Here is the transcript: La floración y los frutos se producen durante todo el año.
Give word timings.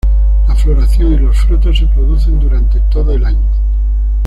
La 0.47 0.55
floración 0.55 1.13
y 1.13 1.17
los 1.19 1.37
frutos 1.41 1.77
se 1.77 1.85
producen 1.85 2.39
durante 2.39 2.79
todo 2.89 3.13
el 3.13 3.23
año. 3.23 3.49